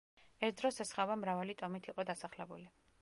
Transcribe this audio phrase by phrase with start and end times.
[0.47, 2.67] ერთ დროს ეს ხეობა მრავალი ტომით იყო დასახლებული.